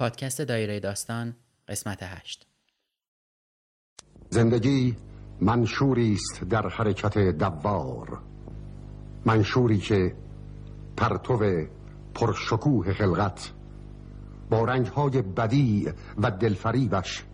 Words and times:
پادکست 0.00 0.40
دایره 0.40 0.80
داستان 0.80 1.36
قسمت 1.68 1.98
8 2.02 2.46
زندگی 4.30 4.96
منشوری 5.40 6.12
است 6.12 6.44
در 6.44 6.68
حرکت 6.68 7.18
دوار. 7.18 8.22
منشوری 9.26 9.78
که 9.78 10.14
پرتو 10.96 11.66
پرشکوه 12.14 12.92
خلقت 12.92 13.52
با 14.50 14.64
رنگهای 14.64 15.22
بدی 15.22 15.92
و 16.18 16.30
دلفریبش 16.30 17.24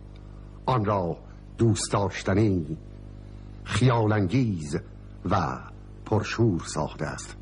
آن 0.65 0.85
را 0.85 1.17
دوست 1.57 1.91
داشتنی 1.91 2.77
خیالانگیز 3.63 4.77
و 5.25 5.59
پرشور 6.05 6.61
ساخته 6.65 7.05
است. 7.05 7.37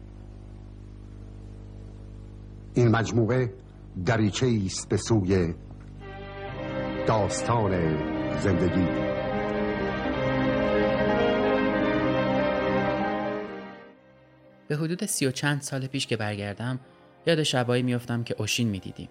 این 2.74 2.88
مجموعه 2.88 3.65
دریچه 4.04 4.48
است 4.66 4.90
به 4.90 4.98
سوی 4.98 5.54
داستان 7.08 7.98
زندگی. 8.40 8.86
به 14.68 14.76
حدود 14.76 15.06
سی 15.06 15.26
و 15.26 15.32
چند 15.32 15.62
سال 15.62 15.88
پیش 15.88 16.08
که 16.08 16.18
برگردم 16.18 16.80
یاد 17.28 17.44
شبایی 17.44 17.84
میافتم 17.84 18.24
که 18.24 18.36
اوشین 18.38 18.68
می‌دیدیم 18.68 19.10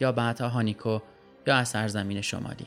یا 0.00 0.12
بعدها 0.12 0.48
هانیکو 0.48 0.98
یا 1.46 1.56
از 1.56 1.68
سرزمین 1.68 2.20
شمالی. 2.20 2.66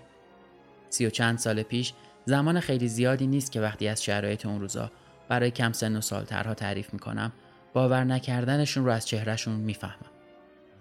سی 0.90 1.06
و 1.06 1.10
چند 1.10 1.38
سال 1.38 1.64
پیش 1.64 1.94
زمان 2.26 2.60
خیلی 2.60 2.88
زیادی 2.88 3.28
نیست 3.28 3.52
که 3.52 3.62
وقتی 3.62 3.88
از 3.88 4.04
شرایط 4.04 4.46
اون 4.46 4.62
روزا 4.62 4.92
برای 5.30 5.52
کم 5.52 5.72
سن 5.72 5.96
و 5.96 6.02
سالترها 6.02 6.54
تعریف 6.54 6.94
می‌کنم 6.94 7.32
باور 7.74 8.04
نکردنشون 8.04 8.86
رو 8.86 8.92
از 8.92 9.08
چهرهشون 9.08 9.56
می‌فهمم. 9.56 10.12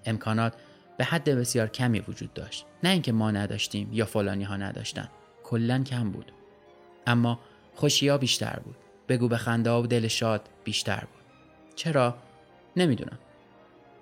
امکانات 0.05 0.55
به 0.97 1.05
حد 1.05 1.31
بسیار 1.31 1.69
کمی 1.69 2.01
وجود 2.01 2.35
داشت. 2.35 2.67
نه 2.83 2.91
اینکه 2.91 3.13
ما 3.13 3.31
نداشتیم 3.31 3.89
یا 3.93 4.05
فلانی 4.05 4.45
ها 4.45 4.57
نداشتن. 4.57 5.09
کلا 5.45 5.83
کم 5.83 6.11
بود. 6.11 6.33
اما 7.07 7.41
خوشیا 7.75 8.19
بیشتر 8.19 8.59
بود. 8.65 8.77
بگو 9.09 9.29
به 9.29 9.37
خنده 9.37 9.71
و 9.71 9.87
دل 9.87 10.09
شاد 10.09 10.49
بیشتر 10.65 11.01
بود. 11.01 11.23
چرا؟ 11.75 12.17
نمی‌دونم. 12.77 13.19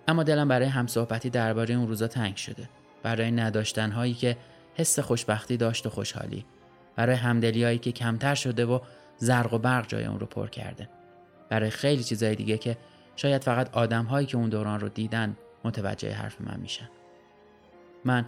اما 0.08 0.22
دلم 0.22 0.48
برای 0.48 0.68
همصحبتی 0.68 1.30
درباره 1.30 1.74
اون 1.74 1.88
روزا 1.88 2.08
تنگ 2.08 2.36
شده. 2.36 2.68
برای 3.02 3.30
نداشتن 3.30 3.90
هایی 3.90 4.14
که 4.14 4.36
حس 4.74 4.98
خوشبختی 4.98 5.56
داشت 5.56 5.86
و 5.86 5.90
خوشحالی. 5.90 6.44
برای 6.96 7.16
همدلی 7.16 7.64
هایی 7.64 7.78
که 7.78 7.92
کمتر 7.92 8.34
شده 8.34 8.66
و 8.66 8.78
زرق 9.16 9.54
و 9.54 9.58
برق 9.58 9.86
جای 9.86 10.04
اون 10.04 10.20
رو 10.20 10.26
پر 10.26 10.48
کرده. 10.48 10.88
برای 11.48 11.70
خیلی 11.70 12.04
چیزای 12.04 12.34
دیگه 12.34 12.58
که 12.58 12.76
شاید 13.16 13.44
فقط 13.44 13.76
آدم 13.76 14.04
هایی 14.04 14.26
که 14.26 14.36
اون 14.36 14.48
دوران 14.48 14.80
رو 14.80 14.88
دیدن 14.88 15.36
متوجه 15.64 16.12
حرف 16.12 16.40
من 16.40 16.60
میشن 16.60 16.88
من 18.04 18.24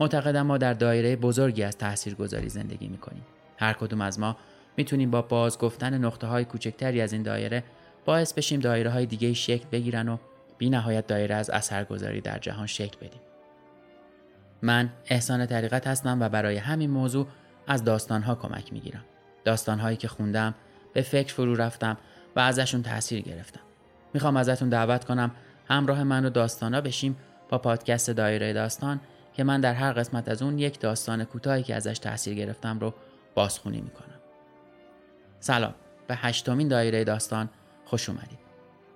معتقدم 0.00 0.42
ما 0.42 0.58
در 0.58 0.74
دایره 0.74 1.16
بزرگی 1.16 1.62
از 1.62 1.78
تاثیرگذاری 1.78 2.48
زندگی 2.48 2.88
می‌کنیم. 2.88 3.26
هر 3.58 3.72
کدوم 3.72 4.00
از 4.00 4.20
ما 4.20 4.36
می‌تونیم 4.76 5.10
با 5.10 5.22
باز 5.22 5.58
گفتن 5.58 6.04
نقطه 6.04 6.26
های 6.26 6.44
کوچکتری 6.44 7.00
از 7.00 7.12
این 7.12 7.22
دایره 7.22 7.64
باعث 8.04 8.32
بشیم 8.32 8.60
دایره 8.60 8.90
های 8.90 9.06
دیگه 9.06 9.32
شکل 9.32 9.64
بگیرن 9.72 10.08
و 10.08 10.16
بی 10.58 10.70
نهایت 10.70 11.06
دایره 11.06 11.34
از 11.34 11.50
اثرگذاری 11.50 12.20
در 12.20 12.38
جهان 12.38 12.66
شکل 12.66 12.96
بدیم. 12.96 13.20
من 14.62 14.90
احسان 15.06 15.46
طریقت 15.46 15.86
هستم 15.86 16.20
و 16.20 16.28
برای 16.28 16.56
همین 16.56 16.90
موضوع 16.90 17.26
از 17.66 17.84
داستانها 17.84 18.34
کمک 18.34 18.72
می‌گیرم. 18.72 19.04
داستانهایی 19.44 19.96
که 19.96 20.08
خوندم 20.08 20.54
به 20.92 21.02
فکر 21.02 21.34
فرو 21.34 21.54
رفتم 21.54 21.96
و 22.36 22.40
ازشون 22.40 22.82
تاثیر 22.82 23.20
گرفتم. 23.20 23.60
می‌خوام 24.14 24.36
ازتون 24.36 24.68
دعوت 24.68 25.04
کنم 25.04 25.30
همراه 25.68 26.02
من 26.02 26.24
و 26.24 26.30
داستانا 26.30 26.80
بشیم 26.80 27.16
با 27.48 27.58
پادکست 27.58 28.10
دایره 28.10 28.52
داستان 28.52 29.00
که 29.34 29.44
من 29.44 29.60
در 29.60 29.74
هر 29.74 29.92
قسمت 29.92 30.28
از 30.28 30.42
اون 30.42 30.58
یک 30.58 30.80
داستان 30.80 31.24
کوتاهی 31.24 31.62
که 31.62 31.74
ازش 31.74 31.98
تاثیر 31.98 32.34
گرفتم 32.34 32.78
رو 32.78 32.94
بازخونی 33.34 33.80
می‌کنم. 33.80 34.20
سلام. 35.40 35.74
به 36.06 36.16
هشتمین 36.16 36.68
دایره 36.68 37.04
داستان 37.04 37.48
خوش 37.84 38.08
اومدید. 38.08 38.38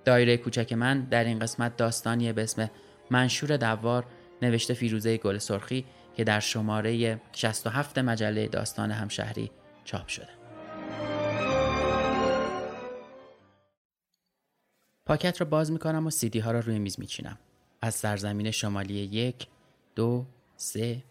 دایره 0.05 0.37
کوچک 0.37 0.73
من 0.73 1.01
در 1.01 1.25
این 1.25 1.39
قسمت 1.39 1.77
داستانیه 1.77 2.33
به 2.33 2.43
اسم 2.43 2.71
منشور 3.11 3.57
دوار 3.57 4.05
نوشته 4.43 4.75
فیروزه 4.75 5.17
گل 5.17 5.39
سرخی 5.39 5.85
که 6.17 6.25
در 6.25 6.41
شماره 6.41 7.21
67 7.33 7.99
مجله 7.99 8.49
داستان 8.49 8.91
همشهری 8.91 9.51
چاپ 9.85 10.09
شده. 10.09 10.38
پاکت 15.09 15.41
رو 15.41 15.47
باز 15.47 15.73
می‌کنم 15.73 16.07
و 16.07 16.11
سیدی 16.11 16.39
ها 16.39 16.53
رو 16.53 16.61
روی 16.61 16.79
میز 16.79 17.01
میچینم. 17.01 17.39
از 17.83 17.95
سرزمین 17.95 18.51
شمالی 18.51 18.95
یک 18.95 19.47
دو 19.95 20.27
سه. 20.57 21.03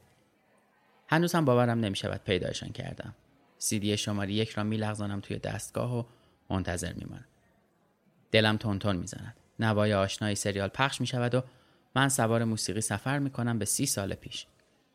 هنوز 1.08 1.35
هم 1.35 1.46
باورم 1.46 1.80
نمی‌شود 1.80 2.22
پیدایشان 2.24 2.69
کردم. 2.69 3.16
سیدی 3.57 3.97
شماره 3.97 4.31
یک 4.31 4.50
را 4.50 4.63
میلغزانم 4.63 5.19
توی 5.19 5.38
دستگاه 5.38 6.00
و 6.00 6.03
منتظر 6.50 6.94
میمانم 6.94 7.25
دلم 8.31 8.57
تون 8.57 8.96
می‌زند. 8.96 9.36
نوای 9.59 9.94
آشنایی 9.94 10.36
سریال 10.36 10.69
پخش 10.69 11.02
می‌شود 11.02 11.36
و 11.36 11.41
من 11.96 12.09
سوار 12.09 12.44
موسیقی 12.44 12.81
سفر 12.81 13.19
می‌کنم 13.19 13.59
به 13.59 13.66
سی 13.66 13.86
سال 13.86 14.13
پیش. 14.13 14.46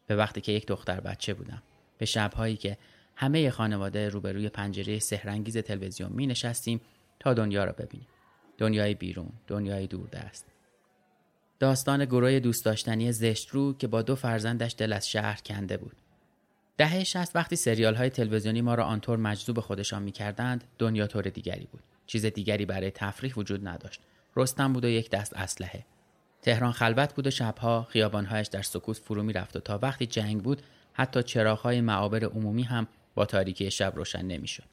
به 0.07 0.17
وقتی 0.17 0.41
که 0.41 0.53
یک 0.53 0.67
دختر 0.67 1.01
بچه 1.01 1.35
بودم. 1.35 1.63
به 1.99 2.07
شبهایی 2.07 2.57
که 2.57 2.79
همه 3.17 3.51
خانواده 3.51 4.09
روبروی 4.09 4.49
پنجره 4.49 4.99
سهرنگیز 4.99 5.57
تلویزیون 5.57 6.13
می 6.13 6.27
نشستیم 6.27 6.81
تا 7.21 7.35
دنیا 7.35 7.65
را 7.65 7.73
ببینیم. 7.73 8.09
دنیای 8.59 8.95
بیرون 8.95 9.33
دنیای 9.47 9.87
دوردست. 9.87 10.47
داستان 11.59 12.05
گروه 12.05 12.41
دوست 12.41 12.65
داشتنی 12.65 13.13
زشت 13.13 13.49
رو 13.49 13.73
که 13.73 13.87
با 13.87 14.03
دو 14.03 14.17
فرزندش 14.17 14.75
دل 14.79 14.93
از 14.93 15.11
شهر 15.11 15.41
کنده 15.47 15.77
بود. 15.77 15.97
دهه 16.77 17.05
شست 17.05 17.37
وقتی 17.37 17.57
سریال 17.57 17.95
های 17.95 18.11
تلویزیونی 18.11 18.61
ما 18.61 18.75
را 18.75 18.85
آنطور 18.85 19.19
مجذوب 19.19 19.61
خودشان 19.61 20.03
می‌کردند 20.03 20.65
دنیا 20.79 21.07
طور 21.07 21.23
دیگری 21.23 21.69
بود. 21.73 21.83
چیز 22.07 22.27
دیگری 22.27 22.67
برای 22.67 22.91
تفریح 22.91 23.35
وجود 23.37 23.69
نداشت. 23.69 24.01
رستم 24.37 24.73
بود 24.73 24.85
و 24.85 24.89
یک 24.89 25.11
دست 25.11 25.37
اسلحه. 25.37 25.87
تهران 26.43 26.73
خلوت 26.73 27.15
بود 27.15 27.27
و 27.27 27.31
شبها 27.31 27.83
خیابانهایش 27.83 28.47
در 28.47 28.63
سکوت 28.63 28.97
فرو 28.97 29.23
می‌رفت 29.23 29.57
و 29.57 29.61
تا 29.61 29.79
وقتی 29.83 30.07
جنگ 30.07 30.43
بود 30.43 30.63
حتی 30.93 31.23
چراغهای 31.23 31.81
معابر 31.81 32.25
عمومی 32.25 32.63
هم 32.63 32.87
با 33.15 33.27
تاریکی 33.27 33.71
شب 33.71 33.93
روشن 33.97 34.23
نمی‌شد. 34.23 34.72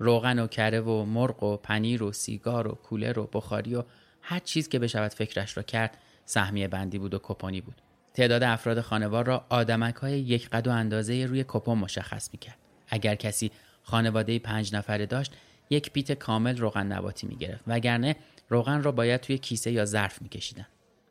روغن 0.00 0.38
و 0.38 0.46
کره 0.46 0.80
و 0.80 1.04
مرغ 1.04 1.42
و 1.42 1.56
پنیر 1.56 2.02
و 2.02 2.12
سیگار 2.12 2.68
و 2.68 2.70
کولر 2.70 3.18
و 3.18 3.30
بخاری 3.32 3.74
و 3.74 3.82
هر 4.22 4.38
چیز 4.38 4.68
که 4.68 4.78
بشود 4.78 5.14
فکرش 5.14 5.56
را 5.56 5.62
کرد 5.62 5.98
سهمیه 6.24 6.68
بندی 6.68 6.98
بود 6.98 7.14
و 7.14 7.20
کپانی 7.22 7.60
بود. 7.60 7.74
تعداد 8.14 8.42
افراد 8.42 8.80
خانوار 8.80 9.26
را 9.26 9.44
آدمک 9.48 9.94
های 9.94 10.20
یک 10.20 10.48
قد 10.48 10.66
و 10.66 10.70
اندازه 10.70 11.26
روی 11.26 11.44
کپون 11.48 11.78
مشخص 11.78 12.28
می‌کرد. 12.32 12.56
اگر 12.88 13.14
کسی 13.14 13.50
خانواده 13.82 14.38
پنج 14.38 14.74
نفره 14.74 15.06
داشت 15.06 15.32
یک 15.70 15.90
پیت 15.90 16.12
کامل 16.12 16.56
روغن 16.56 16.86
نباتی 16.86 17.26
می‌گرفت 17.26 17.64
وگرنه 17.66 18.16
روغن 18.48 18.82
را 18.82 18.92
باید 18.92 19.20
توی 19.20 19.38
کیسه 19.38 19.70
یا 19.70 19.84
ظرف 19.84 20.22
میکشیدن. 20.22 20.66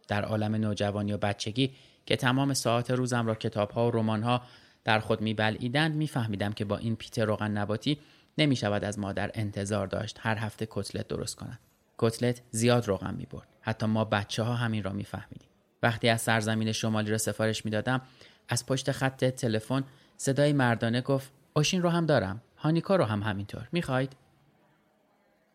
در 0.07 0.23
عالم 0.25 0.55
نوجوانی 0.55 1.13
و 1.13 1.17
بچگی 1.17 1.71
که 2.05 2.15
تمام 2.15 2.53
ساعت 2.53 2.91
روزم 2.91 3.27
را 3.27 3.35
کتاب 3.35 3.71
ها 3.71 3.87
و 3.87 3.91
رمان 3.91 4.23
ها 4.23 4.41
در 4.83 4.99
خود 4.99 5.21
میبلعیدند 5.21 5.95
میفهمیدم 5.95 6.53
که 6.53 6.65
با 6.65 6.77
این 6.77 6.95
پیت 6.95 7.19
روغن 7.19 7.51
نباتی 7.51 7.99
نمی 8.39 8.55
شود 8.55 8.83
از 8.83 8.99
مادر 8.99 9.31
انتظار 9.33 9.87
داشت 9.87 10.17
هر 10.21 10.37
هفته 10.37 10.67
کتلت 10.69 11.07
درست 11.07 11.35
کند. 11.35 11.59
کتلت 11.97 12.41
زیاد 12.51 12.87
روغن 12.87 13.13
می 13.13 13.25
برد. 13.25 13.47
حتی 13.61 13.85
ما 13.85 14.05
بچه 14.05 14.43
ها 14.43 14.53
همین 14.53 14.83
را 14.83 14.91
می 14.91 15.03
فهمیدیم. 15.03 15.49
وقتی 15.83 16.09
از 16.09 16.21
سرزمین 16.21 16.71
شمالی 16.71 17.11
را 17.11 17.17
سفارش 17.17 17.65
می 17.65 17.71
دادم 17.71 18.01
از 18.49 18.65
پشت 18.65 18.91
خط 18.91 19.25
تلفن 19.25 19.83
صدای 20.17 20.53
مردانه 20.53 21.01
گفت 21.01 21.31
اوشین 21.53 21.81
رو 21.81 21.89
هم 21.89 22.05
دارم. 22.05 22.41
هانیکا 22.57 22.95
رو 22.95 23.03
هم 23.03 23.23
همینطور. 23.23 23.67
می‌خواید؟ 23.71 24.15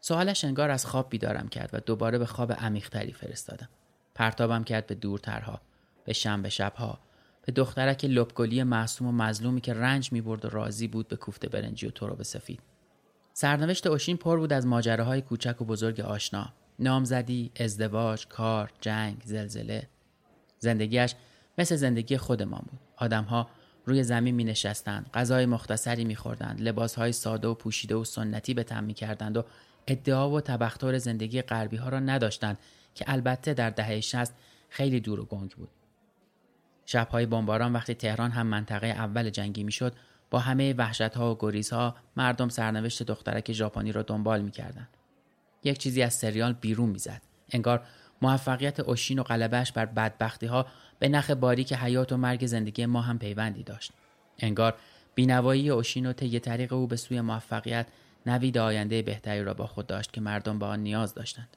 سوالش 0.00 0.44
انگار 0.44 0.70
از 0.70 0.86
خواب 0.86 1.10
بیدارم 1.10 1.48
کرد 1.48 1.70
و 1.72 1.80
دوباره 1.80 2.18
به 2.18 2.26
خواب 2.26 2.52
عمیقتری 2.52 3.12
فرستادم. 3.12 3.68
پرتابم 4.14 4.64
کرد 4.64 4.86
به 4.86 4.94
دورترها، 4.94 5.60
به 6.04 6.12
شنبه 6.12 6.48
شبها، 6.48 6.98
به 7.46 7.52
دخترک 7.52 8.04
لبگلی 8.04 8.62
معصوم 8.62 9.08
و 9.08 9.12
مظلومی 9.12 9.60
که 9.60 9.74
رنج 9.74 10.12
می 10.12 10.20
برد 10.20 10.44
و 10.44 10.48
راضی 10.48 10.88
بود 10.88 11.08
به 11.08 11.16
کوفته 11.16 11.48
برنجی 11.48 11.92
و 12.02 12.06
به 12.06 12.24
سفید. 12.24 12.60
سرنوشت 13.36 13.86
اوشین 13.86 14.16
پر 14.16 14.38
بود 14.38 14.52
از 14.52 14.66
ماجراهای 14.66 15.22
کوچک 15.22 15.62
و 15.62 15.64
بزرگ 15.64 16.00
آشنا 16.00 16.52
نامزدی، 16.78 17.50
ازدواج، 17.60 18.26
کار، 18.26 18.70
جنگ، 18.80 19.22
زلزله. 19.24 19.88
زندگیش 20.58 21.14
مثل 21.58 21.76
زندگی 21.76 22.16
خودمان 22.16 22.62
بود. 22.70 22.80
آدمها 22.96 23.48
روی 23.84 24.02
زمین 24.02 24.34
می 24.34 24.44
نشستند، 24.44 25.10
غذای 25.14 25.46
مختصری 25.46 26.04
می 26.04 26.16
خوردند، 26.16 26.60
لباس 26.60 26.94
های 26.94 27.12
ساده 27.12 27.48
و 27.48 27.54
پوشیده 27.54 27.94
و 27.94 28.04
سنتی 28.04 28.54
به 28.54 28.62
تن 28.62 28.84
می 28.84 28.94
کردند 28.94 29.36
و 29.36 29.44
ادعا 29.86 30.30
و 30.30 30.40
تبختر 30.40 30.98
زندگی 30.98 31.42
غربی 31.42 31.76
ها 31.76 31.88
را 31.88 32.00
نداشتند 32.00 32.58
که 32.94 33.04
البته 33.08 33.54
در 33.54 33.70
دهه 33.70 34.00
60 34.00 34.34
خیلی 34.68 35.00
دور 35.00 35.20
و 35.20 35.24
گنگ 35.24 35.50
بود. 35.50 35.68
شبهای 36.86 37.26
بمباران 37.26 37.72
وقتی 37.72 37.94
تهران 37.94 38.30
هم 38.30 38.46
منطقه 38.46 38.86
اول 38.86 39.30
جنگی 39.30 39.64
می‌شد 39.64 39.94
با 40.34 40.40
همه 40.40 40.74
وحشت 40.74 41.00
ها 41.00 41.32
و 41.34 41.36
گریز 41.40 41.70
ها 41.70 41.94
مردم 42.16 42.48
سرنوشت 42.48 43.02
دخترک 43.02 43.52
ژاپنی 43.52 43.92
را 43.92 44.02
دنبال 44.02 44.42
می‌کردند. 44.42 44.88
یک 45.64 45.78
چیزی 45.78 46.02
از 46.02 46.14
سریال 46.14 46.52
بیرون 46.52 46.88
می‌زد. 46.88 47.22
انگار 47.50 47.86
موفقیت 48.22 48.80
اوشین 48.80 49.18
و 49.18 49.22
قلبش 49.22 49.72
بر 49.72 49.86
بدبختی 49.86 50.46
ها 50.46 50.66
به 50.98 51.08
نخ 51.08 51.30
باریک 51.30 51.72
حیات 51.72 52.12
و 52.12 52.16
مرگ 52.16 52.46
زندگی 52.46 52.86
ما 52.86 53.00
هم 53.00 53.18
پیوندی 53.18 53.62
داشت. 53.62 53.92
انگار 54.38 54.74
بینوایی 55.14 55.70
اوشین 55.70 56.06
و 56.06 56.12
طی 56.12 56.40
طریق 56.40 56.72
او 56.72 56.86
به 56.86 56.96
سوی 56.96 57.20
موفقیت 57.20 57.86
نوید 58.26 58.58
آینده 58.58 59.02
بهتری 59.02 59.44
را 59.44 59.54
با 59.54 59.66
خود 59.66 59.86
داشت 59.86 60.12
که 60.12 60.20
مردم 60.20 60.58
به 60.58 60.66
آن 60.66 60.80
نیاز 60.80 61.14
داشتند. 61.14 61.56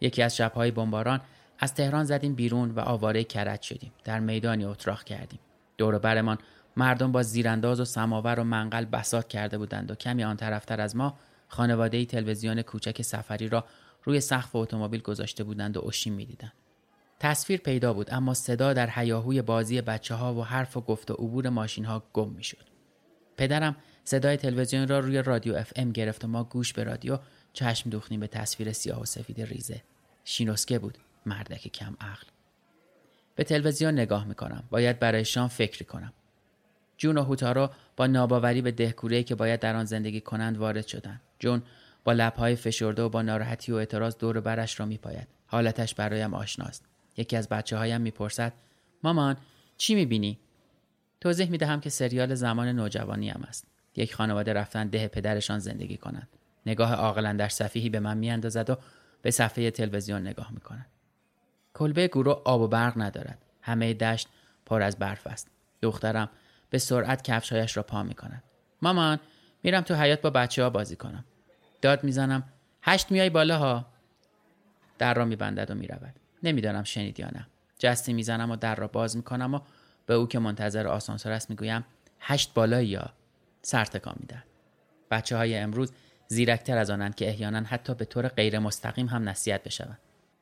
یکی 0.00 0.22
از 0.22 0.36
شبهای 0.36 0.70
بمباران 0.70 1.20
از 1.58 1.74
تهران 1.74 2.04
زدیم 2.04 2.34
بیرون 2.34 2.70
و 2.70 2.80
آواره 2.80 3.24
کرد 3.24 3.62
شدیم. 3.62 3.92
در 4.04 4.20
میدانی 4.20 4.64
اتراق 4.64 5.04
کردیم. 5.04 5.40
دور 5.78 5.98
برمان 5.98 6.38
مردم 6.76 7.12
با 7.12 7.22
زیرانداز 7.22 7.80
و 7.80 7.84
سماور 7.84 8.40
و 8.40 8.44
منقل 8.44 8.84
بسات 8.84 9.28
کرده 9.28 9.58
بودند 9.58 9.90
و 9.90 9.94
کمی 9.94 10.24
آن 10.24 10.36
طرفتر 10.36 10.80
از 10.80 10.96
ما 10.96 11.18
خانواده 11.48 12.04
تلویزیون 12.04 12.62
کوچک 12.62 13.02
سفری 13.02 13.48
را 13.48 13.64
روی 14.02 14.20
سقف 14.20 14.56
اتومبیل 14.56 15.00
گذاشته 15.00 15.44
بودند 15.44 15.76
و 15.76 15.80
اوشین 15.80 16.12
می‌دیدند. 16.12 16.52
تصویر 17.20 17.60
پیدا 17.60 17.92
بود 17.92 18.14
اما 18.14 18.34
صدا 18.34 18.72
در 18.72 18.90
حیاهوی 18.90 19.42
بازی 19.42 19.80
بچه 19.80 20.14
ها 20.14 20.34
و 20.34 20.44
حرف 20.44 20.76
و 20.76 20.80
گفت 20.80 21.10
و 21.10 21.14
عبور 21.14 21.48
ماشین 21.48 21.84
ها 21.84 22.02
گم 22.12 22.28
می 22.28 22.44
شد. 22.44 22.66
پدرم 23.36 23.76
صدای 24.04 24.36
تلویزیون 24.36 24.88
را 24.88 24.98
روی 24.98 25.22
رادیو 25.22 25.54
اف 25.54 25.72
ام 25.76 25.92
گرفت 25.92 26.24
و 26.24 26.28
ما 26.28 26.44
گوش 26.44 26.72
به 26.72 26.84
رادیو 26.84 27.18
چشم 27.52 27.90
دوختیم 27.90 28.20
به 28.20 28.26
تصویر 28.26 28.72
سیاه 28.72 29.00
و 29.00 29.04
سفید 29.04 29.40
ریزه. 29.40 29.82
شینوسکه 30.24 30.78
بود 30.78 30.98
مردک 31.26 31.68
کم 31.68 31.96
عقل. 32.00 32.26
به 33.34 33.44
تلویزیون 33.44 33.94
نگاه 33.94 34.24
می‌کنم. 34.24 34.64
باید 34.70 34.98
برای 34.98 35.24
شام 35.24 35.48
فکری 35.48 35.84
کنم. 35.84 36.12
جون 36.96 37.18
و 37.18 37.22
هوتارو 37.22 37.70
با 37.96 38.06
ناباوری 38.06 38.62
به 38.62 38.70
دهکوره 38.70 39.22
که 39.22 39.34
باید 39.34 39.60
در 39.60 39.76
آن 39.76 39.84
زندگی 39.84 40.20
کنند 40.20 40.58
وارد 40.58 40.86
شدند. 40.86 41.20
جون 41.38 41.62
با 42.04 42.12
لبهای 42.12 42.56
فشرده 42.56 43.02
و 43.02 43.08
با 43.08 43.22
ناراحتی 43.22 43.72
و 43.72 43.74
اعتراض 43.74 44.16
دور 44.16 44.40
برش 44.40 44.80
را 44.80 44.86
میپاید. 44.86 45.28
حالتش 45.46 45.94
برایم 45.94 46.34
آشناست. 46.34 46.84
یکی 47.16 47.36
از 47.36 47.48
بچه 47.48 47.76
هایم 47.76 48.00
می‌پرسد 48.00 48.52
مامان 49.02 49.36
چی 49.76 49.94
می‌بینی؟ 49.94 50.38
توضیح 51.20 51.50
می‌دهم 51.50 51.80
که 51.80 51.90
سریال 51.90 52.34
زمان 52.34 52.68
نوجوانی 52.68 53.30
هم 53.30 53.44
است. 53.48 53.66
یک 53.96 54.14
خانواده 54.14 54.52
رفتن 54.52 54.88
ده 54.88 55.08
پدرشان 55.08 55.58
زندگی 55.58 55.96
کنند. 55.96 56.28
نگاه 56.66 56.94
عاقلا 56.94 57.32
در 57.32 57.48
صفیحی 57.48 57.88
به 57.88 58.00
من 58.00 58.16
میاندازد 58.16 58.70
و 58.70 58.76
به 59.22 59.30
صفحه 59.30 59.70
تلویزیون 59.70 60.26
نگاه 60.26 60.52
می‌کند. 60.52 60.86
کلبه 61.74 62.08
گروه 62.08 62.42
آب 62.44 62.60
و 62.60 62.68
برق 62.68 62.92
ندارد. 62.96 63.38
همه 63.62 63.94
دشت 63.94 64.28
پر 64.66 64.82
از 64.82 64.98
برف 64.98 65.26
است. 65.26 65.50
دخترم 65.82 66.30
به 66.74 66.78
سرعت 66.78 67.22
کفشهایش 67.22 67.76
را 67.76 67.82
پا 67.82 68.02
می‌کند. 68.02 68.42
مامان 68.82 69.20
میرم 69.62 69.80
تو 69.80 69.94
حیات 69.94 70.20
با 70.20 70.30
بچه 70.30 70.62
ها 70.62 70.70
بازی 70.70 70.96
کنم. 70.96 71.24
داد 71.82 72.04
می‌زنم 72.04 72.42
هشت 72.82 73.10
میای 73.10 73.30
بالا 73.30 73.58
ها. 73.58 73.86
در 74.98 75.14
را 75.14 75.24
میبندد 75.24 75.70
و 75.70 75.74
می‌رود. 75.74 76.14
نمی‌دانم 76.42 76.82
شنید 76.82 77.20
یا 77.20 77.26
نه 77.26 77.46
جستی 77.78 78.12
می‌زنم 78.12 78.50
و 78.50 78.56
در 78.56 78.74
را 78.74 78.86
باز 78.86 79.16
می‌کنم 79.16 79.54
و 79.54 79.60
به 80.06 80.14
او 80.14 80.28
که 80.28 80.38
منتظر 80.38 80.86
آسانسور 80.86 81.32
است 81.32 81.50
می‌گویم 81.50 81.84
هشت 82.20 82.54
بالایی 82.54 82.88
یا 82.88 83.12
سر 83.62 83.84
تکان 83.84 84.14
می‌دهد 84.20 84.44
بچه 85.10 85.36
های 85.36 85.56
امروز 85.56 85.92
زیرکتر 86.26 86.78
از 86.78 86.90
آنند 86.90 87.14
که 87.14 87.28
احیانا 87.28 87.60
حتی 87.60 87.94
به 87.94 88.04
طور 88.04 88.28
غیر 88.28 88.58
مستقیم 88.58 89.06
هم 89.06 89.28
نصیحت 89.28 89.62
بشوند 89.62 89.98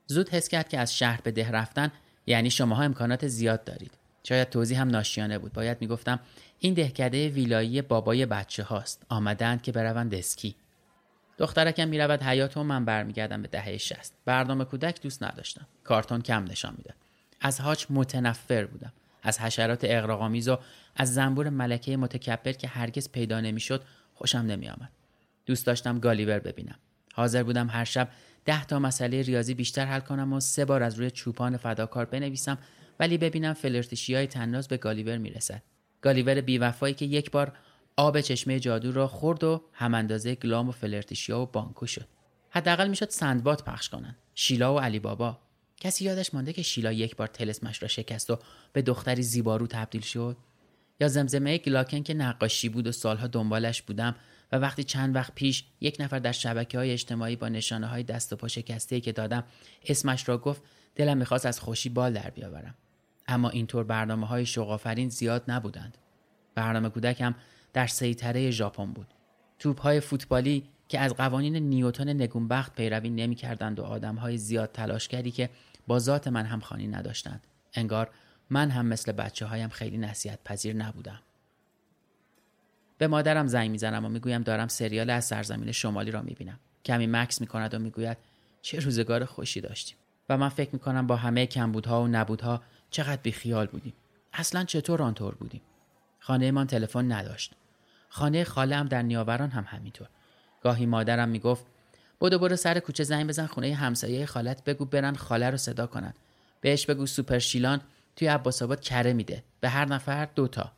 زود 0.07 0.29
حس 0.29 0.49
کرد 0.49 0.69
که 0.69 0.79
از 0.79 0.97
شهر 0.97 1.21
به 1.21 1.31
ده 1.31 1.51
رفتن 1.51 1.91
یعنی 2.27 2.51
شماها 2.51 2.83
امکانات 2.83 3.27
زیاد 3.27 3.65
دارید 3.65 4.02
شاید 4.25 4.51
توضیح 4.51 4.81
هم 4.81 4.89
ناشیانه 4.89 5.39
بود. 5.39 5.53
باید 5.53 5.81
می‌گفتم 5.81 6.21
این 6.59 6.75
دهکده 6.75 7.29
ویلایی 7.29 7.83
بابای 7.83 8.27
بچه 8.27 8.63
هاست. 8.63 9.07
آمدند 9.09 9.63
که 9.63 9.73
بروند 9.73 10.15
اسکی. 10.15 10.55
دخترکم 11.39 11.89
می‌رود 11.89 12.23
حیات 12.23 12.57
و 12.57 12.63
من 12.63 12.85
برمیگردم 12.85 13.43
به 13.43 13.49
دهه 13.49 13.77
شست 13.77 14.15
برنامه 14.25 14.65
کودک 14.65 15.03
دوست 15.03 15.23
نداشتم. 15.23 15.67
کارتون 15.85 16.23
کم 16.23 16.45
نشان 16.45 16.75
می‌داد. 16.79 16.95
از 17.41 17.61
هاچ 17.61 17.87
متنفر 17.91 18.65
بودم. 18.65 18.93
از 19.23 19.41
حشرات 19.41 19.81
اغراقآمیز 19.85 20.49
و 20.49 20.59
از 20.97 21.15
زنبور 21.15 21.49
ملکه 21.49 21.97
متکبر 21.97 22.53
که 22.53 22.69
هرگز 22.69 23.09
پیدا 23.09 23.41
نمی‌شد 23.41 23.83
خوشم 24.15 24.39
نمیآمد. 24.39 24.91
دوست 25.47 25.67
داشتم 25.67 25.99
گالیور 25.99 26.39
ببینم. 26.39 26.79
حاضر 27.15 27.43
بودم 27.43 27.69
هر 27.69 27.85
شب 27.85 28.09
ده 28.45 28.65
تا 28.65 28.79
مسئله 28.79 29.23
ریاضی 29.23 29.55
بیشتر 29.55 29.85
حل 29.85 30.01
کنم 30.01 30.33
و 30.33 30.41
سه 30.41 30.65
بار 30.65 30.83
از 30.83 30.95
روی 30.95 31.11
چوپان 31.11 31.57
فداکار 31.57 32.05
بنویسم 32.05 32.59
ولی 33.03 33.19
ببینم 33.19 33.53
فلرتشی 33.53 34.15
های 34.15 34.27
تناز 34.27 34.69
به 34.69 34.77
گالیور 34.77 35.19
می‌رسد. 35.19 35.63
گالیور 36.01 36.41
بیوفایی 36.41 36.95
که 36.95 37.05
یک 37.05 37.31
بار 37.31 37.53
آب 37.97 38.21
چشمه 38.21 38.61
جادو 38.61 38.93
را 38.93 39.07
خورد 39.09 39.45
و 39.45 39.63
هم 39.73 39.95
اندازه 39.95 40.35
گلام 40.35 40.69
و 40.69 40.73
فلرتیشیا 40.73 41.41
و 41.41 41.47
بانکو 41.47 41.87
شد. 41.87 42.07
حداقل 42.51 42.89
می‌شد 42.89 43.11
سندباد 43.11 43.65
پخش 43.65 43.89
کنن 43.89 44.17
شیلا 44.35 44.75
و 44.75 44.79
علی 44.79 44.99
بابا 44.99 45.39
کسی 45.81 46.05
یادش 46.05 46.35
مانده 46.35 46.53
که 46.53 46.63
شیلا 46.63 46.93
یک 46.93 47.17
بار 47.17 47.27
تلسمش 47.27 47.83
را 47.83 47.89
شکست 47.89 48.31
و 48.31 48.39
به 48.73 48.83
دختری 48.83 49.23
زیبارو 49.23 49.67
تبدیل 49.67 50.03
شد؟ 50.03 50.37
یا 51.01 51.09
زمزمه 51.09 51.59
گلاکن 51.59 52.03
که 52.03 52.15
نقاشی 52.15 52.69
بود 52.69 52.87
و 52.87 52.93
سالها 52.93 53.27
دنبالش 53.27 53.83
بودم 53.83 54.17
و 54.53 54.57
وقتی 54.57 54.85
چند 54.85 55.15
وقت 55.15 55.35
پیش 55.35 55.65
یک 55.81 55.97
نفر 56.01 56.19
در 56.19 56.33
شبکه 56.33 56.79
های 56.79 56.91
اجتماعی 56.91 57.37
با 57.37 57.49
نشانه 57.49 57.87
های 57.87 58.03
دست 58.03 58.33
و 58.33 58.37
پا 58.37 58.49
شکسته 58.49 59.01
که 59.01 59.13
دادم 59.13 59.45
اسمش 59.87 60.29
را 60.29 60.39
گفت 60.39 60.63
دلم 60.95 61.19
می‌خواست 61.19 61.47
از 61.47 61.61
خوشی 61.61 61.89
بال 61.89 62.13
در 62.13 62.31
بیاورم. 62.31 62.75
اما 63.33 63.49
اینطور 63.49 63.85
برنامه 63.85 64.27
های 64.27 64.47
شوقآفرین 64.47 65.09
زیاد 65.09 65.45
نبودند. 65.49 65.99
برنامه 66.55 66.89
کودکم 66.89 67.35
در 67.73 67.87
سیطره 67.87 68.51
ژاپن 68.51 68.93
بود. 68.93 69.07
توپ 69.59 69.81
های 69.81 70.01
فوتبالی 70.01 70.65
که 70.89 71.01
از 71.01 71.15
قوانین 71.15 71.57
نیوتن 71.57 72.09
نگونبخت 72.09 72.75
پیروی 72.75 73.11
نمی‌کردند 73.11 73.81
و 73.81 73.83
آدم 73.83 74.15
های 74.15 74.39
زیاد 74.39 74.73
تلاشگری 74.73 75.31
که 75.31 75.51
با 75.87 75.99
ذات 75.99 76.29
من 76.29 76.45
هم 76.45 76.61
خانی 76.61 76.87
نداشتند. 76.87 77.47
انگار 77.75 78.11
من 78.51 78.71
هم 78.71 78.87
مثل 78.87 79.13
بچه 79.13 79.47
هایم 79.47 79.69
خیلی 79.69 79.99
نصیحت 79.99 80.39
پذیر 80.45 80.77
نبودم. 80.77 81.21
به 82.99 83.07
مادرم 83.07 83.47
زنگ 83.47 83.71
می‌زنم 83.71 84.05
و 84.05 84.09
می‌گویم 84.09 84.43
دارم 84.43 84.69
سریال 84.69 85.11
از 85.11 85.25
سرزمین 85.25 85.73
شمالی 85.73 86.11
را 86.11 86.23
می‌بینم. 86.23 86.61
کمی 86.85 87.07
مکس 87.07 87.41
می‌کند 87.41 87.75
و 87.75 87.79
می‌گوید 87.79 88.17
چه 88.63 88.81
روزگار 88.81 89.25
خوشی 89.25 89.61
داشتیم. 89.61 89.97
و 90.29 90.37
من 90.39 90.49
فکر 90.49 90.71
می‌کنم 90.73 91.07
با 91.07 91.17
همه 91.17 91.47
کمبودها 91.47 92.03
و 92.03 92.09
نبودها 92.09 92.63
چقدر 92.93 93.23
بیخیال 93.23 93.67
بودیم. 93.67 93.93
اصلا 94.33 94.65
چطور 94.65 95.03
آنطور 95.03 95.35
بودیم؟ 95.35 95.61
خانهمان 96.19 96.67
تلفن 96.67 97.13
نداشت. 97.13 97.53
خانه 98.09 98.45
خاله 98.45 98.77
هم 98.77 98.89
در 98.89 99.03
نیاوران 99.03 99.51
هم 99.51 99.65
همینطور. 99.69 100.09
گاهی 100.63 100.87
مادرم 100.87 101.29
می‌گفت 101.29 101.67
بدو 102.21 102.39
برو 102.39 102.57
سر 102.57 102.79
کوچه 102.79 103.05
زنگ 103.05 103.29
بزن 103.29 103.47
خونه 103.47 103.75
همسایه 103.75 104.27
خالت 104.27 104.65
بگو 104.65 104.85
برن 104.85 105.15
خاله 105.15 105.51
رو 105.51 105.57
صدا 105.57 105.87
کنن. 105.87 106.15
بهش 106.61 106.87
بگو 106.87 107.07
سوپر 107.07 107.39
شیلان 107.39 107.81
توی 108.17 108.29
عباس 108.29 108.63
آباد 108.63 108.81
کره 108.81 109.13
میده. 109.13 109.45
به 109.61 109.69
هر 109.69 109.85
نفر 109.85 110.29
دوتا 110.35 110.73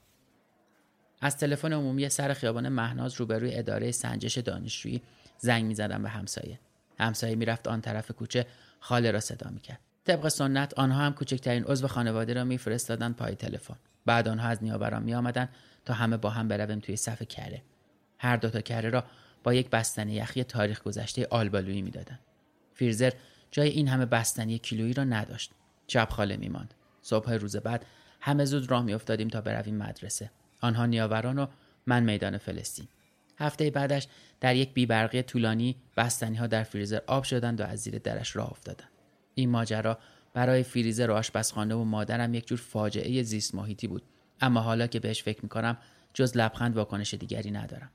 از 1.20 1.36
تلفن 1.38 1.72
عمومی 1.72 2.08
سر 2.08 2.32
خیابان 2.32 2.68
مهناز 2.68 3.14
روبروی 3.14 3.54
اداره 3.54 3.90
سنجش 3.90 4.38
دانشجویی 4.38 5.02
زنگ 5.38 5.64
می‌زدم 5.64 6.02
به 6.02 6.08
همسایه. 6.08 6.60
همسایه 6.98 7.34
می‌رفت 7.34 7.68
آن 7.68 7.80
طرف 7.80 8.10
کوچه 8.10 8.46
خاله 8.80 9.10
را 9.10 9.20
صدا 9.20 9.50
می‌کرد. 9.50 9.80
طبق 10.04 10.28
سنت 10.28 10.74
آنها 10.78 11.02
هم 11.02 11.12
کوچکترین 11.12 11.64
عضو 11.64 11.88
خانواده 11.88 12.32
را 12.32 12.44
میفرستادن 12.44 13.12
پای 13.12 13.34
تلفن. 13.34 13.76
بعد 14.06 14.28
آنها 14.28 14.48
از 14.48 14.62
نیاوران 14.62 15.02
میآمدند 15.02 15.48
تا 15.84 15.94
همه 15.94 16.16
با 16.16 16.30
هم 16.30 16.48
برویم 16.48 16.80
توی 16.80 16.96
صف 16.96 17.22
کره. 17.22 17.62
هر 18.18 18.36
دوتا 18.36 18.60
کره 18.60 18.90
را 18.90 19.04
با 19.42 19.54
یک 19.54 19.70
بستنی 19.70 20.12
یخی 20.12 20.44
تاریخ 20.44 20.82
گذشته 20.82 21.26
آلبالویی 21.30 21.82
می‌دادند. 21.82 22.20
فیرزر 22.74 23.12
جای 23.50 23.68
این 23.68 23.88
همه 23.88 24.06
بستنی 24.06 24.58
کیلویی 24.58 24.92
را 24.92 25.04
نداشت. 25.04 25.52
چپ 25.86 26.10
خاله 26.10 26.36
میماند. 26.36 26.74
صبح 27.02 27.32
روز 27.32 27.56
بعد 27.56 27.86
همه 28.20 28.44
زود 28.44 28.70
راه 28.70 28.82
میافتادیم 28.82 29.28
تا 29.28 29.40
برویم 29.40 29.76
مدرسه. 29.76 30.30
آنها 30.60 30.86
نیاوران 30.86 31.38
و 31.38 31.46
من 31.86 32.02
میدان 32.02 32.38
فلسطین. 32.38 32.88
هفته 33.38 33.70
بعدش 33.70 34.08
در 34.40 34.56
یک 34.56 34.74
بیبرقی 34.74 35.22
طولانی 35.22 35.76
بستنی 35.96 36.36
ها 36.36 36.46
در 36.46 36.62
فریزر 36.62 37.00
آب 37.06 37.24
شدند 37.24 37.60
و 37.60 37.64
از 37.64 37.80
زیر 37.80 37.98
درش 37.98 38.36
راه 38.36 38.50
افتادند. 38.50 38.93
این 39.34 39.50
ماجرا 39.50 39.98
برای 40.34 40.62
فریزر 40.62 41.10
و 41.10 41.14
آشپزخانه 41.14 41.74
و 41.74 41.84
مادرم 41.84 42.34
یک 42.34 42.46
جور 42.46 42.58
فاجعه 42.58 43.22
زیست 43.22 43.54
محیطی 43.54 43.86
بود 43.86 44.02
اما 44.40 44.60
حالا 44.60 44.86
که 44.86 45.00
بهش 45.00 45.22
فکر 45.22 45.40
می‌کنم 45.42 45.76
جز 46.14 46.36
لبخند 46.36 46.76
واکنش 46.76 47.14
دیگری 47.14 47.50
ندارم 47.50 47.90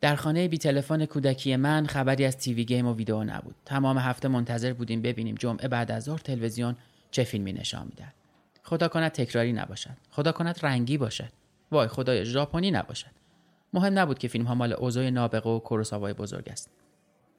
در 0.00 0.16
خانه 0.16 0.48
بی 0.48 0.58
تلفن 0.58 1.04
کودکی 1.04 1.56
من 1.56 1.86
خبری 1.86 2.24
از 2.24 2.38
تیوی 2.38 2.64
گیم 2.64 2.86
و 2.86 2.94
ویدیو 2.94 3.24
نبود. 3.24 3.54
تمام 3.64 3.98
هفته 3.98 4.28
منتظر 4.28 4.72
بودیم 4.72 5.02
ببینیم 5.02 5.34
جمعه 5.34 5.68
بعد 5.68 5.90
از 5.90 6.04
ظهر 6.04 6.18
تلویزیون 6.18 6.76
چه 7.10 7.24
فیلمی 7.24 7.52
نشان 7.52 7.86
می‌دهد. 7.86 8.14
خدا 8.62 8.88
کند 8.88 9.10
تکراری 9.10 9.52
نباشد. 9.52 9.96
خدا 10.10 10.32
کند 10.32 10.58
رنگی 10.62 10.98
باشد. 10.98 11.28
وای 11.70 11.88
خدای 11.88 12.24
ژاپنی 12.24 12.70
نباشد. 12.70 13.10
مهم 13.72 13.98
نبود 13.98 14.18
که 14.18 14.28
فیلم 14.28 14.44
ها 14.44 14.54
مال 14.54 14.72
اوزوی 14.72 15.10
نابغه 15.10 15.50
و 15.50 15.58
کوروساوای 15.58 16.12
بزرگ 16.12 16.48
است. 16.48 16.70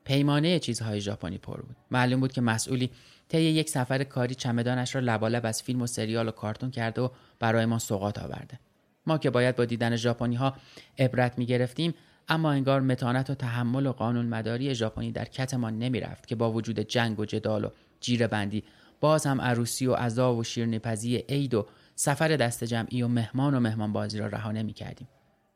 پیمانه 0.03 0.59
چیزهای 0.59 1.01
ژاپنی 1.01 1.37
پر 1.37 1.61
بود. 1.61 1.75
معلوم 1.91 2.19
بود 2.19 2.31
که 2.31 2.41
مسئولی 2.41 2.89
طی 3.29 3.41
یک 3.41 3.69
سفر 3.69 4.03
کاری 4.03 4.35
چمدانش 4.35 4.95
را 4.95 5.01
لبالب 5.01 5.45
از 5.45 5.63
فیلم 5.63 5.81
و 5.81 5.87
سریال 5.87 6.27
و 6.27 6.31
کارتون 6.31 6.71
کرده 6.71 7.01
و 7.01 7.09
برای 7.39 7.65
ما 7.65 7.79
سوغات 7.79 8.19
آورده. 8.19 8.59
ما 9.07 9.17
که 9.17 9.29
باید 9.29 9.55
با 9.55 9.65
دیدن 9.65 9.95
ژاپنی 9.95 10.35
ها 10.35 10.55
عبرت 10.99 11.37
می 11.37 11.45
گرفتیم 11.45 11.93
اما 12.27 12.51
انگار 12.51 12.81
متانت 12.81 13.29
و 13.29 13.35
تحمل 13.35 13.85
و 13.85 13.91
قانون 13.91 14.25
مداری 14.25 14.75
ژاپنی 14.75 15.11
در 15.11 15.25
کتمان 15.25 15.79
نمی 15.79 15.99
رفت 15.99 16.27
که 16.27 16.35
با 16.35 16.51
وجود 16.51 16.79
جنگ 16.79 17.19
و 17.19 17.25
جدال 17.25 17.65
و 17.65 17.69
جیره 17.99 18.27
بندی 18.27 18.63
باز 18.99 19.25
هم 19.25 19.41
عروسی 19.41 19.87
و 19.87 19.93
عذا 19.93 20.35
و 20.35 20.43
شیرنیپزی 20.43 21.15
عید 21.17 21.53
و 21.53 21.67
سفر 21.95 22.27
دست 22.27 22.63
جمعی 22.63 23.01
و 23.01 23.07
مهمان 23.07 23.53
و 23.53 23.59
مهمان 23.59 23.93
بازی 23.93 24.19
را 24.19 24.27
رها 24.27 24.51
نمی 24.51 24.73
کردیم. 24.73 25.07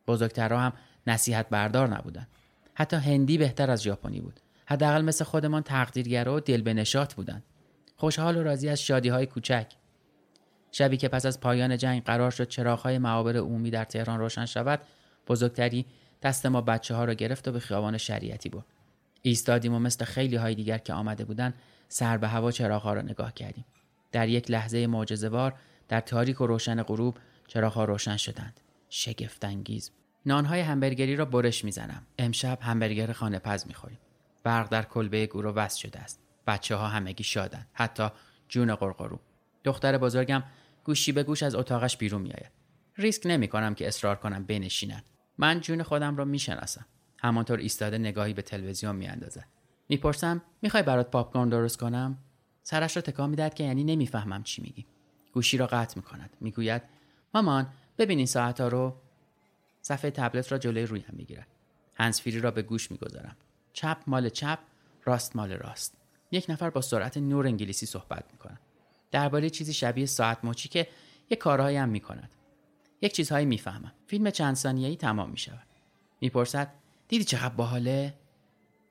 بزرگترها 0.07 0.59
هم 0.59 0.73
نصیحت 1.07 1.49
بردار 1.49 1.87
نبودند. 1.87 2.27
حتی 2.75 2.95
هندی 2.95 3.37
بهتر 3.37 3.71
از 3.71 3.83
ژاپنی 3.83 4.21
بود. 4.21 4.39
حداقل 4.65 5.01
مثل 5.01 5.25
خودمان 5.25 5.63
تقدیرگرا 5.63 6.35
و 6.35 6.39
دل 6.39 6.61
به 6.61 6.73
نشاط 6.73 7.13
بودند. 7.13 7.43
خوشحال 7.95 8.37
و 8.37 8.43
راضی 8.43 8.69
از 8.69 8.81
شادی 8.81 9.09
های 9.09 9.25
کوچک. 9.25 9.67
شبی 10.71 10.97
که 10.97 11.07
پس 11.07 11.25
از 11.25 11.39
پایان 11.39 11.77
جنگ 11.77 12.03
قرار 12.03 12.31
شد 12.31 12.47
چراغهای 12.47 12.97
معابر 12.97 13.37
عمومی 13.37 13.69
در 13.69 13.83
تهران 13.83 14.19
روشن 14.19 14.45
شود، 14.45 14.81
بزرگتری 15.27 15.85
دست 16.21 16.45
ما 16.45 16.61
بچه 16.61 16.95
ها 16.95 17.05
را 17.05 17.13
گرفت 17.13 17.47
و 17.47 17.51
به 17.51 17.59
خیابان 17.59 17.97
شریعتی 17.97 18.49
برد. 18.49 18.65
ایستادیم 19.21 19.73
و 19.73 19.79
مثل 19.79 20.05
خیلی 20.05 20.35
های 20.35 20.55
دیگر 20.55 20.77
که 20.77 20.93
آمده 20.93 21.25
بودند 21.25 21.53
سر 21.87 22.17
به 22.17 22.27
هوا 22.27 22.51
چراغها 22.51 22.93
را 22.93 23.01
نگاه 23.01 23.33
کردیم. 23.33 23.65
در 24.11 24.29
یک 24.29 24.51
لحظه 24.51 24.87
معجزه‌وار 24.87 25.53
در 25.87 26.01
تاریک 26.01 26.41
و 26.41 26.47
روشن 26.47 26.83
غروب 26.83 27.17
چراغها 27.47 27.85
روشن 27.85 28.17
شدند. 28.17 28.59
شگفتانگیز. 28.89 29.91
نانهای 30.25 30.61
همبرگری 30.61 31.15
را 31.15 31.25
برش 31.25 31.65
می‌زنم. 31.65 32.07
امشب 32.17 32.59
همبرگر 32.61 33.11
خانه 33.11 33.39
پز 33.39 33.67
می‌خوریم. 33.67 33.99
برق 34.43 34.69
در 34.69 34.83
کلبه 34.83 35.27
گورو 35.27 35.51
وصل 35.51 35.79
شده 35.79 35.99
است. 35.99 36.19
بچه 36.47 36.75
ها 36.75 36.87
همگی 36.87 37.23
شادند. 37.23 37.67
حتی 37.73 38.09
جون 38.49 38.75
قرقرو. 38.75 39.19
دختر 39.63 39.97
بزرگم 39.97 40.43
گوشی 40.83 41.11
به 41.11 41.23
گوش 41.23 41.43
از 41.43 41.55
اتاقش 41.55 41.97
بیرون 41.97 42.21
میآید. 42.21 42.51
ریسک 42.97 43.21
نمی 43.25 43.47
کنم 43.47 43.75
که 43.75 43.87
اصرار 43.87 44.15
کنم 44.15 44.43
بنشینند. 44.43 45.03
من 45.37 45.61
جون 45.61 45.83
خودم 45.83 46.17
را 46.17 46.25
می‌شناسم. 46.25 46.85
همانطور 47.19 47.59
ایستاده 47.59 47.97
نگاهی 47.97 48.33
به 48.33 48.41
تلویزیون 48.41 48.95
میاندازد. 48.95 49.47
می‌پرسم 49.89 50.41
می‌خوای 50.61 50.83
برات 50.83 51.11
پاپکورن 51.11 51.49
درست 51.49 51.77
کنم؟ 51.77 52.17
سرش 52.63 52.95
را 52.95 53.01
تکان 53.01 53.29
می‌دهد 53.29 53.53
که 53.53 53.63
یعنی 53.63 53.83
نمی‌فهمم 53.83 54.43
چی 54.43 54.61
میگی. 54.61 54.85
گوشی 55.33 55.57
را 55.57 55.67
قطع 55.67 55.93
می‌کند. 55.95 56.37
می‌گوید 56.41 56.81
مامان 57.33 57.67
ببین 57.97 58.17
این 58.17 58.27
ساعت 58.27 58.61
ها 58.61 58.67
رو 58.67 59.01
صفحه 59.87 60.11
تبلت 60.11 60.51
را 60.51 60.57
جلوی 60.57 60.85
رویم 60.85 61.05
می‌گیرد. 61.09 61.47
هنسفیری 61.95 62.39
را 62.39 62.51
به 62.51 62.61
گوش 62.61 62.91
می‌گذارم. 62.91 63.35
چپ 63.73 63.97
مال 64.07 64.29
چپ، 64.29 64.59
راست 65.03 65.35
مال 65.35 65.51
راست. 65.51 65.97
یک 66.31 66.45
نفر 66.49 66.69
با 66.69 66.81
سرعت 66.81 67.17
نور 67.17 67.45
انگلیسی 67.47 67.85
صحبت 67.85 68.23
می‌کنه. 68.31 68.59
درباره 69.11 69.49
چیزی 69.49 69.73
شبیه 69.73 70.05
ساعت 70.05 70.45
مچی 70.45 70.69
که 70.69 70.87
یک 71.29 71.39
کارهایی 71.39 71.77
هم 71.77 71.89
می‌کند. 71.89 72.29
یک 73.01 73.13
چیزهایی 73.13 73.45
می‌فهمم. 73.45 73.91
فیلم 74.07 74.29
چند 74.29 74.55
ثانیه‌ای 74.55 74.95
تمام 74.95 75.29
می‌شود. 75.29 75.67
می‌پرسد 76.21 76.73
دیدی 77.07 77.23
چقدر 77.23 77.55
باحاله؟ 77.55 78.13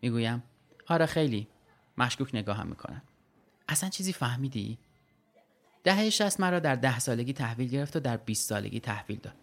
می‌گویم 0.03 0.43
آره 0.87 1.07
خیلی. 1.07 1.49
مشکوک 1.99 2.35
نگاهم 2.35 2.67
می‌کنم. 2.67 3.03
اصلا 3.69 3.91
چیزی 3.91 4.13
فهمیدی؟ 4.13 4.79
دهه 5.85 6.11
شست 6.11 6.41
مرا 6.41 6.59
در 6.59 6.77
ده 6.77 6.99
سالگی 6.99 7.33
تحویل 7.33 7.69
گرفت 7.69 7.97
و 7.97 8.01
در 8.01 8.17
20 8.17 8.49
سالگی 8.49 8.81
تحویل 8.81 9.19
داد. 9.19 9.35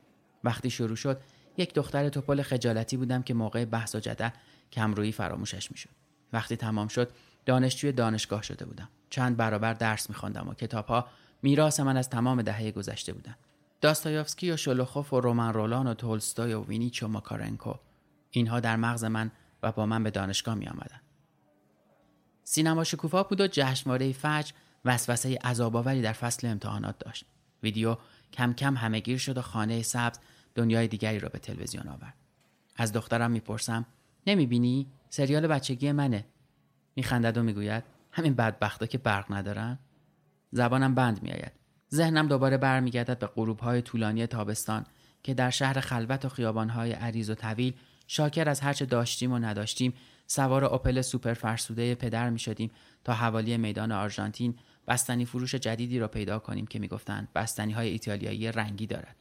وقتی 0.44 0.70
شروع 0.70 0.96
شد 0.96 1.22
یک 1.58 1.74
دختر 1.74 2.10
توپل 2.10 2.42
خجالتی 2.42 2.98
بودم 2.98 3.22
که 3.22 3.34
موقع 3.34 3.66
بحث 3.66 3.96
و 3.96 4.00
جدل 4.00 4.30
کمرویی 4.72 5.12
فراموشش 5.12 5.72
می‌شد. 5.72 5.90
وقتی 6.34 6.56
تمام 6.56 6.88
شد 6.88 7.12
دانشجوی 7.46 7.92
دانشگاه 7.92 8.44
شده 8.44 8.66
بودم. 8.66 8.90
چند 9.10 9.38
برابر 9.38 9.74
درس 9.74 10.10
میخواندم 10.10 10.50
و 10.50 10.54
کتابها 10.54 11.08
میراث 11.42 11.80
من 11.80 11.98
از 11.98 12.10
تمام 12.10 12.42
دهه 12.42 12.72
گذشته 12.72 13.14
بودن. 13.14 13.36
داستایوفسکی 13.82 14.52
و 14.52 14.58
شلوخوف 14.58 15.14
و 15.14 15.20
رومن 15.20 15.54
رولان 15.54 15.88
و 15.88 15.94
تولستوی 15.94 16.54
و 16.54 16.64
وینیچ 16.64 17.04
و 17.04 17.08
ماکارنکو 17.08 17.74
اینها 18.32 18.60
در 18.60 18.76
مغز 18.76 19.04
من 19.04 19.32
و 19.64 19.72
با 19.72 19.86
من 19.86 20.04
به 20.04 20.12
دانشگاه 20.12 20.56
می 20.56 20.68
آمدن. 20.68 21.02
سینما 22.44 22.84
شکوفا 22.84 23.24
بود 23.24 23.42
و 23.42 23.48
جشنواره 23.48 24.14
فجر 24.14 24.52
وسوسه 24.86 25.38
عذابآوری 25.38 26.02
در 26.02 26.14
فصل 26.14 26.48
امتحانات 26.48 27.00
داشت. 27.00 27.26
ویدیو 27.64 27.98
کم 28.34 28.54
کم 28.54 28.78
همهگیر 28.78 29.18
شد 29.18 29.38
و 29.38 29.42
خانه 29.42 29.82
سبز 29.82 30.20
دنیای 30.56 30.88
دیگری 30.88 31.20
را 31.20 31.30
به 31.30 31.40
تلویزیون 31.40 31.88
آورد. 31.88 32.14
از 32.76 32.94
دخترم 32.94 33.32
می‌پرسم 33.32 33.86
نمی‌بینی 34.28 34.88
سریال 35.10 35.48
بچگی 35.48 35.92
منه 35.92 36.26
میخندد 36.96 37.38
و 37.38 37.44
می‌گوید 37.44 37.84
همین 38.12 38.34
بدبختا 38.34 38.86
که 38.86 38.98
برق 38.98 39.32
ندارن 39.34 39.80
زبانم 40.52 40.96
بند 40.96 41.24
میآید 41.24 41.52
ذهنم 41.94 42.28
دوباره 42.28 42.58
برمیگردد 42.58 43.20
به 43.20 43.28
غروبهای 43.28 43.82
طولانی 43.82 44.28
تابستان 44.28 44.86
که 45.24 45.34
در 45.34 45.50
شهر 45.50 45.80
خلوت 45.80 46.26
و 46.26 46.30
خیابانهای 46.30 46.92
عریض 46.92 47.30
و 47.30 47.36
طویل 47.36 47.74
شاکر 48.08 48.50
از 48.50 48.60
هرچه 48.60 48.86
داشتیم 48.86 49.32
و 49.32 49.40
نداشتیم 49.40 49.94
سوار 50.28 50.66
اپل 50.66 51.02
سوپر 51.02 51.34
فرسوده 51.34 51.96
پدر 51.96 52.30
می 52.30 52.40
شدیم 52.40 52.72
تا 53.04 53.14
حوالی 53.14 53.58
میدان 53.58 53.92
آرژانتین 53.92 54.56
بستنی 54.88 55.26
فروش 55.26 55.56
جدیدی 55.56 56.00
را 56.00 56.08
پیدا 56.08 56.40
کنیم 56.40 56.68
که 56.68 56.80
می‌گفتند 56.80 57.28
بستنی 57.36 57.72
های 57.72 57.90
ایتالیایی 57.90 58.52
رنگی 58.52 58.88
دارد. 58.88 59.16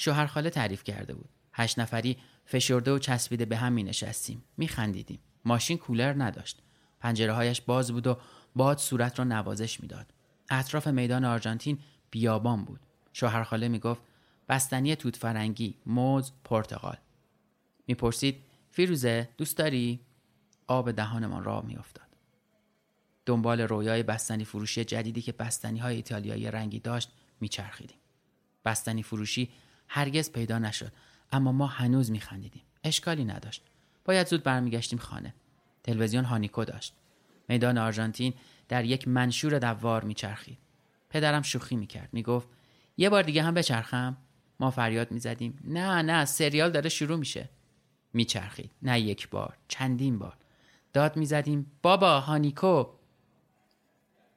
شوهر 0.00 0.26
خاله 0.26 0.50
تعریف 0.50 0.84
کرده 0.84 1.14
بود. 1.14 1.28
هشت 1.52 1.78
نفری 1.78 2.16
فشرده 2.44 2.92
و 2.92 2.98
چسبیده 2.98 3.44
به 3.44 3.56
هم 3.56 3.72
می 3.72 3.82
نشستیم. 3.82 4.44
می 4.56 4.68
خندیدیم. 4.68 5.18
ماشین 5.44 5.78
کولر 5.78 6.14
نداشت. 6.24 6.62
پنجره 7.00 7.32
هایش 7.32 7.60
باز 7.60 7.92
بود 7.92 8.06
و 8.06 8.18
باد 8.56 8.78
صورت 8.78 9.18
را 9.18 9.24
نوازش 9.24 9.80
می‌داد. 9.80 10.14
اطراف 10.50 10.86
میدان 10.86 11.24
آرژانتین 11.24 11.78
بیابان 12.10 12.64
بود. 12.64 12.80
شوهر 13.12 13.42
خاله 13.42 13.68
می 13.68 13.78
گفت 13.78 14.02
بستنی 14.48 14.96
توت 14.96 15.16
فرنگی، 15.16 15.74
موز، 15.86 16.32
پرتقال. 16.44 16.96
می‌پرسید 17.86 18.42
فیروزه 18.70 19.28
دوست 19.36 19.56
داری؟ 19.56 20.00
آب 20.66 20.90
دهانمان 20.90 21.44
راه 21.44 21.66
میافتاد. 21.66 22.06
دنبال 23.26 23.60
رویای 23.60 24.02
بستنی 24.02 24.44
فروشی 24.44 24.84
جدیدی 24.84 25.22
که 25.22 25.32
بستنی 25.32 25.78
های 25.78 25.96
ایتالیایی 25.96 26.50
رنگی 26.50 26.80
داشت 26.80 27.10
میچرخیدیم. 27.40 27.98
بستنی 28.64 29.02
فروشی 29.02 29.50
هرگز 29.88 30.32
پیدا 30.32 30.58
نشد 30.58 30.92
اما 31.32 31.52
ما 31.52 31.66
هنوز 31.66 32.10
میخندیدیم. 32.10 32.62
اشکالی 32.84 33.24
نداشت. 33.24 33.62
باید 34.04 34.26
زود 34.26 34.42
برمیگشتیم 34.42 34.98
خانه. 34.98 35.34
تلویزیون 35.82 36.24
هانیکو 36.24 36.64
داشت. 36.64 36.94
میدان 37.48 37.78
آرژانتین 37.78 38.34
در 38.68 38.84
یک 38.84 39.08
منشور 39.08 39.58
دوار 39.58 40.04
میچرخید. 40.04 40.58
پدرم 41.10 41.42
شوخی 41.42 41.76
می‌کرد. 41.76 42.08
می‌گفت 42.12 42.48
یه 42.96 43.10
بار 43.10 43.22
دیگه 43.22 43.42
هم 43.42 43.54
بچرخم. 43.54 44.16
ما 44.60 44.70
فریاد 44.70 45.12
می‌زدیم 45.12 45.58
نه 45.64 46.02
نه 46.02 46.24
سریال 46.24 46.70
داره 46.70 46.88
شروع 46.88 47.18
میشه. 47.18 47.48
میچرخید. 48.12 48.70
نه 48.82 49.00
یک 49.00 49.28
بار. 49.28 49.56
چندین 49.68 50.18
بار. 50.18 50.36
داد 50.92 51.16
می‌زدیم 51.16 51.72
بابا 51.82 52.20
هانیکو 52.20 52.86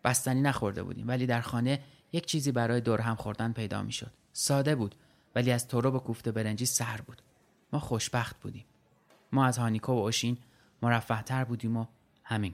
بستنی 0.03 0.41
نخورده 0.41 0.83
بودیم 0.83 1.07
ولی 1.07 1.25
در 1.25 1.41
خانه 1.41 1.79
یک 2.13 2.25
چیزی 2.25 2.51
برای 2.51 2.81
دور 2.81 3.01
هم 3.01 3.15
خوردن 3.15 3.51
پیدا 3.53 3.83
می‌شد 3.83 4.11
ساده 4.33 4.75
بود 4.75 4.95
ولی 5.35 5.51
از 5.51 5.67
تورو 5.67 5.91
و 5.91 5.99
کوفته 5.99 6.31
برنجی 6.31 6.65
سر 6.65 7.01
بود 7.07 7.21
ما 7.73 7.79
خوشبخت 7.79 8.39
بودیم 8.39 8.65
ما 9.31 9.45
از 9.45 9.57
هانیکو 9.57 9.93
و 9.93 9.97
اوشین 9.97 10.37
مرفه 10.81 11.21
تر 11.21 11.43
بودیم 11.43 11.77
و 11.77 11.85
همین 12.23 12.53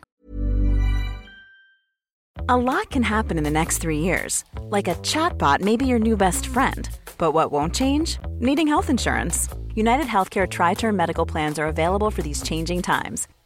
A 2.49 2.55
lot 2.55 2.89
can 2.89 3.03
happen 3.03 3.37
in 3.37 3.43
the 3.43 3.57
next 3.61 3.79
three 3.79 3.99
years. 3.99 4.45
Like 4.75 4.87
a 4.87 4.95
chatbot 5.11 5.59
may 5.59 5.75
be 5.75 5.85
your 5.85 5.99
new 5.99 6.15
best 6.15 6.47
friend. 6.47 6.87
But 7.17 7.33
what 7.33 7.51
won't 7.51 7.75
change? 7.75 8.09
Needing 8.39 8.67
health 8.67 8.89
insurance. 8.89 9.49
United 9.75 10.07
Healthcare 10.07 10.49
Tri 10.49 10.73
Term 10.73 10.95
Medical 10.95 11.25
Plans 11.25 11.59
are 11.59 11.67
available 11.67 12.09
for 12.09 12.21
these 12.21 12.41
changing 12.41 12.81
times. 12.83 13.27